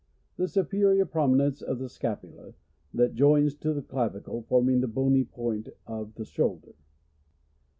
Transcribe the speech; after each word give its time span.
The 0.35 0.47
superior 0.47 1.05
prominence 1.05 1.61
of 1.61 1.77
the 1.77 1.87
scapula, 1.87 2.55
that 2.91 3.13
joins 3.13 3.53
to 3.57 3.75
(he 3.75 3.83
clavicle, 3.83 4.41
forming 4.49 4.81
the 4.81 4.87
bony 4.87 5.23
point 5.25 5.69
of 5.85 6.15
the 6.15 6.25
shoulder. 6.25 6.73